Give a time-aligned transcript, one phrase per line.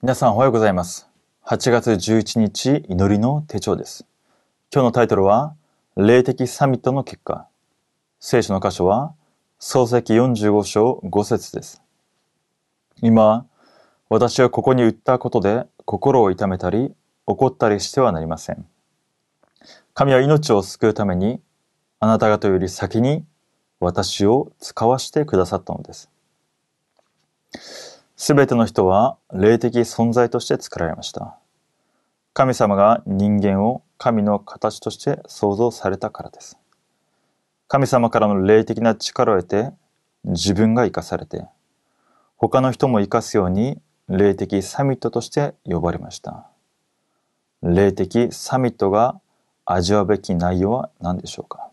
[0.00, 1.08] 皆さんおはようございます。
[1.44, 4.06] 8月11日祈りの手帳です。
[4.72, 5.56] 今日のタイトルは、
[5.96, 7.48] 霊的サミットの結果。
[8.20, 9.12] 聖書の箇所は、
[9.58, 11.82] 創世記45章5節です。
[13.02, 13.44] 今、
[14.08, 16.94] 私はここに売ったことで心を痛めたり
[17.26, 18.64] 怒ったりしてはなりません。
[19.94, 21.40] 神は命を救うために、
[21.98, 23.24] あなた方より先に
[23.80, 26.08] 私を使わしてくださったのです。
[28.28, 31.38] すべての人は霊的存在として作られました。
[32.34, 36.58] 神様が人間を神の形として創造されたからです。
[37.68, 39.70] 神様からの霊的な力を得て
[40.24, 41.46] 自分が生かされて
[42.36, 46.50] 他の人も生かすように霊的サミットとして呼ばれました。
[47.62, 49.18] 霊的サミットが
[49.64, 51.70] 味わうべき内容は何でしょうか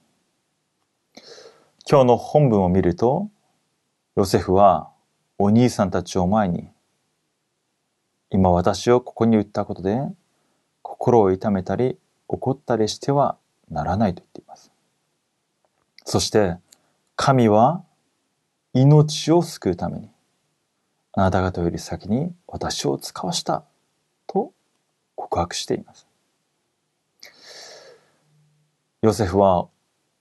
[1.85, 3.29] 今日の本文を見ると
[4.15, 4.94] ヨセフは
[5.37, 6.69] お兄さんたちを前に
[8.29, 9.99] 今私をここに売ったことで
[10.81, 13.37] 心を痛めたり怒ったりしては
[13.69, 14.71] ならないと言っています。
[16.05, 16.57] そして
[17.15, 17.83] 神は
[18.73, 20.09] 命を救うために
[21.13, 23.63] あなた方より先に私を使わした
[24.27, 24.53] と
[25.15, 26.07] 告白しています。
[29.01, 29.67] ヨセフは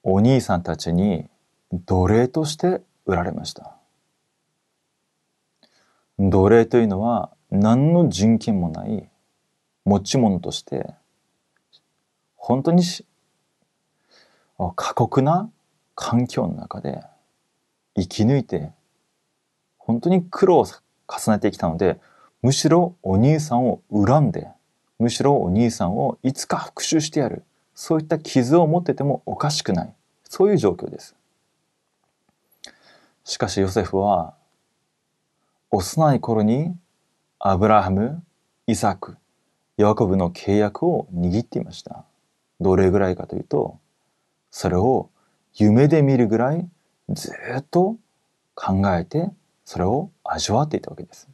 [0.02, 1.28] お兄さんたちに
[1.72, 3.76] 奴隷として売られました。
[6.18, 9.08] 奴隷というのは何の人権もない
[9.84, 10.94] 持ち物として
[12.36, 12.82] 本当に
[14.76, 15.50] 過酷な
[15.94, 17.02] 環境の中で
[17.96, 18.70] 生き抜いて
[19.78, 22.00] 本当に苦労を重ねてきたので
[22.42, 24.48] むしろお兄さんを恨んで
[24.98, 27.42] むしろお兄さんをいつか復讐してやる。
[27.74, 29.92] そういった傷を持っててもおかしくない。
[30.28, 31.16] そういう状況です。
[33.24, 34.34] しかしヨセフは
[35.76, 36.72] 幼い頃に
[37.40, 38.22] アブラハム、
[38.68, 39.16] イサク、
[39.76, 42.04] ヤコブの契約を握っていました。
[42.60, 43.80] どれぐらいかというと、
[44.52, 45.10] それを
[45.56, 46.68] 夢で見るぐらい
[47.08, 47.96] ずっと
[48.54, 49.32] 考えて、
[49.64, 51.28] それを味わっていたわけです。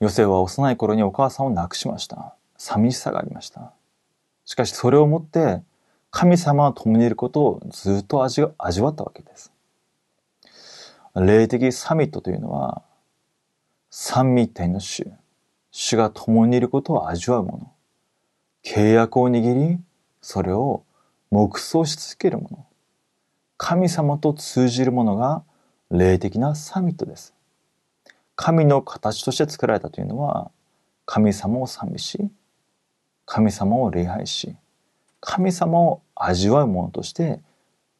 [0.00, 2.34] ヨセは幼い頃にお母さんを亡くしました。
[2.58, 3.72] 寂しさがありました。
[4.46, 5.62] しかしそれをもって
[6.10, 9.51] 神様は共にいることをずっと味味わったわけです。
[11.14, 12.82] 霊的サミットというのは
[13.90, 15.06] 三位一体の主、
[15.70, 17.72] 主が共にいることを味わうもの、
[18.64, 19.78] 契約を握り、
[20.22, 20.84] それを
[21.30, 22.66] 黙想し続けるもの、
[23.58, 25.42] 神様と通じるものが
[25.90, 27.34] 霊的なサミットです。
[28.34, 30.50] 神の形として作られたというのは、
[31.04, 32.30] 神様を賛美し、
[33.26, 34.56] 神様を礼拝し、
[35.20, 37.40] 神様を味わうものとして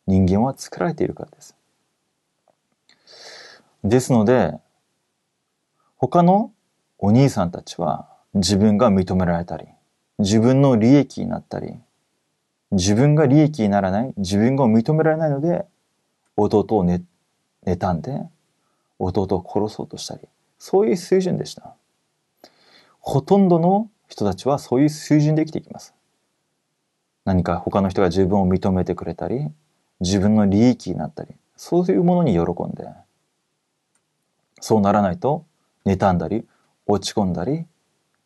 [0.07, 1.55] 人間は作られているからです。
[3.85, 4.55] ですので、
[5.97, 6.53] 他の
[6.99, 9.67] お兄さんたちは自分が認められたり、
[10.19, 11.75] 自分の利益になったり、
[12.71, 15.67] 自分が利益にならない、自分が認められないので、
[16.37, 17.03] 弟をね、
[17.67, 18.23] 妬んで、
[18.99, 20.23] 弟を殺そうとしたり、
[20.59, 21.75] そういう水準でした。
[23.01, 25.93] ほとんどの人たちはそういう水準で生きていきます。
[27.25, 29.49] 何か他の人が自分を認めてくれたり、
[30.01, 32.89] 自分の利益になったり、そういうものに喜んで、
[34.63, 35.45] そうならないと、
[35.85, 36.47] 妬んだり、
[36.87, 37.67] 落ち込んだり、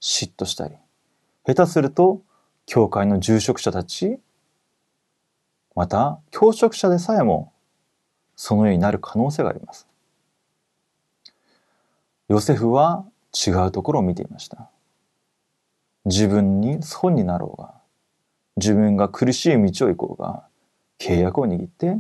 [0.02, 0.74] 嫉妬したり、
[1.46, 2.20] 下手すると、
[2.66, 4.18] 教会の住職者たち、
[5.74, 7.54] また、教職者でさえも、
[8.36, 9.88] そのようになる可能性があります。
[12.28, 14.68] ヨセフは違うところを見ていました。
[16.04, 17.72] 自分に損になろうが、
[18.58, 20.44] 自分が苦しい道を行こうが、
[20.98, 21.96] 契約を握って、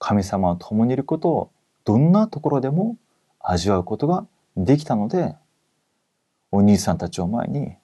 [0.00, 1.50] 神様は共にいることを
[1.84, 2.96] どんなところでも
[3.40, 5.34] 味わうことができたので、
[6.52, 7.76] お兄さんたちを前に、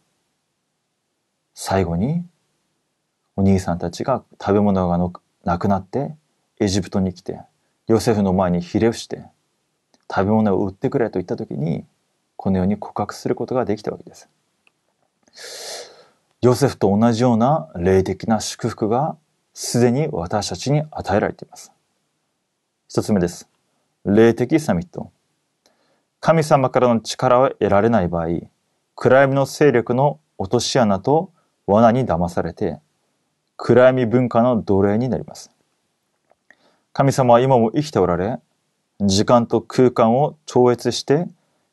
[1.55, 2.25] 最後に、
[3.37, 4.99] お兄さんたちが食べ物が
[5.45, 6.15] なくなって、
[6.61, 7.41] エジプトに来て、
[7.87, 9.25] ヨセフの前にひれ伏して、
[10.11, 11.85] 食べ物を売ってくれと言ったときに、
[12.37, 14.29] このように告白することができたわけです。
[16.43, 19.17] ヨセフと同じような霊的な祝福が
[19.55, 21.73] すでに私たちに与えられています。
[22.89, 23.49] 一つ目です。
[24.05, 25.11] 霊的サミット。
[26.27, 28.27] 神様からの力を得られない場合、
[28.97, 31.31] 暗闇の勢力の落とし穴と
[31.69, 32.81] 罠に騙されて、
[33.57, 35.53] 暗闇文化の奴隷になります。
[36.93, 38.41] 神様は今も生きておられ、
[39.01, 41.29] 時間と空間を超越して、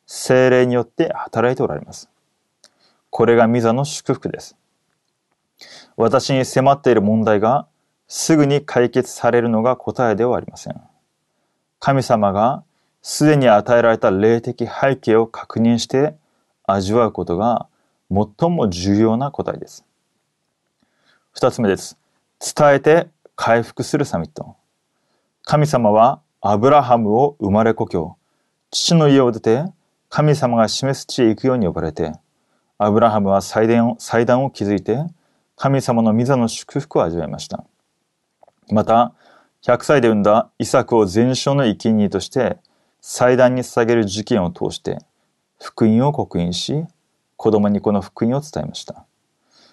[0.06, 2.08] 精霊によって働いておられます。
[3.10, 4.56] これがミザの祝福です。
[5.96, 7.66] 私に迫っている問題が
[8.06, 10.80] すぐに解決されるのが答えではありません。
[11.80, 12.62] 神様が
[13.06, 16.16] すでに与えられた霊的背景を確認して
[16.66, 17.68] 味わうことが
[18.10, 19.84] 最も重要な答えです。
[21.32, 21.98] 二つ目です。
[22.40, 24.56] 伝えて回復するサミット。
[25.42, 28.16] 神様はアブラハムを生まれ故郷、
[28.70, 29.66] 父の家を出て
[30.08, 32.12] 神様が示す地へ行くように呼ばれて、
[32.78, 35.04] アブラハムは祭壇を祭壇を築いて、
[35.56, 37.64] 神様の御座の祝福を味わいました。
[38.70, 39.12] また、
[39.60, 42.56] 100歳で産んだイサクを全焼の生贄として、
[43.06, 44.98] 祭壇に捧げる事件を通して、
[45.60, 46.84] 福音を刻印し、
[47.36, 49.04] 子供にこの福音を伝えました。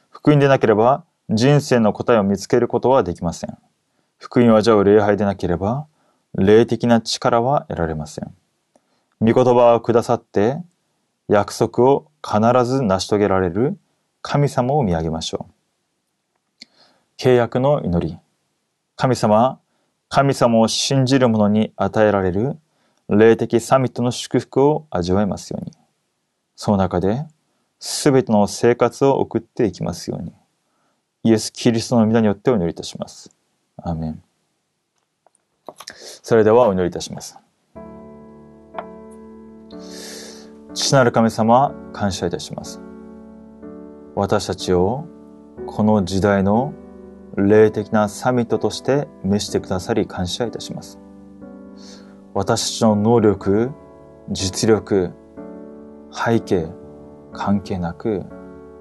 [0.09, 3.57] 福音でなければ、人生の答えを見つけることはできません。
[4.17, 5.87] 福音を味わう礼拝でなければ、
[6.35, 8.35] 霊的な力は得られません。
[9.21, 10.57] 御言葉をくださって、
[11.29, 13.77] 約束を必ず成し遂げられる
[14.21, 15.47] 神様を見上げましょ
[16.59, 16.65] う。
[17.17, 18.17] 契約の祈り。
[18.97, 19.57] 神様、
[20.09, 22.57] 神様を信じる者に与えられる
[23.09, 25.71] 霊的サミットの祝福を味わいますように。
[26.55, 27.25] その中で、
[27.79, 30.33] すべての生活を送っていきますように。
[31.23, 33.35] イエス・キリストの皆によってお祈りいたします。
[33.77, 34.23] アーメン。
[36.23, 37.37] それではお祈りいたします。
[40.73, 42.81] 父なる神様、感謝いたします。
[44.15, 45.05] 私たちを
[45.67, 46.73] この時代の
[47.35, 50.99] 霊的なサミットとして召してくださり感謝いたします。
[52.33, 53.71] 私たちの能力、
[54.29, 55.11] 実力、
[56.11, 56.69] 背景、
[57.33, 58.23] 関係なく、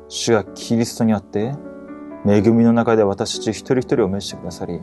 [0.09, 1.55] 主がキリストにあって、
[2.27, 4.81] 恵みの中で私たち一人一人を召してくださり、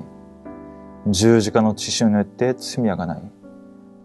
[1.08, 3.32] 十字架の知識によって罪はがない。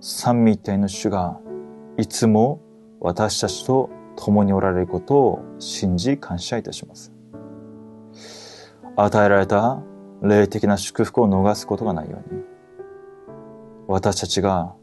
[0.01, 1.41] 三位一体の主が
[1.97, 2.61] いつも
[3.01, 7.13] 私たちと共におられることを信じ感謝いたします。
[8.95, 9.83] 与えられた
[10.23, 12.52] 霊的な祝福を逃すことがないように、
[13.89, 14.75] 私たちが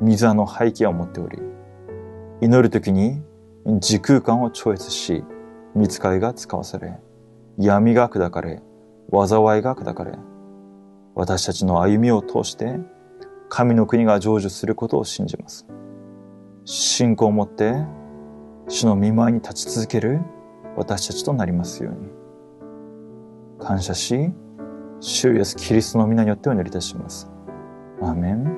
[0.00, 1.38] 水の背景を持っており、
[2.40, 3.22] 祈るときに
[3.78, 5.24] 時空間を超越し、
[5.74, 6.98] 見つかりが使わされ、
[7.58, 8.62] 闇が砕かれ、
[9.12, 10.12] 災いが砕かれ、
[11.14, 12.78] 私たちの歩みを通して
[13.48, 15.66] 神の国が成就することを信じます。
[16.64, 17.74] 信仰を持って
[18.68, 20.20] 主の見舞いに立ち続ける
[20.76, 22.08] 私たちとなりますように。
[23.58, 24.32] 感謝し、
[25.00, 27.30] 主イエスキリストの皆によってお祈りいたします。
[28.00, 28.57] アーメン。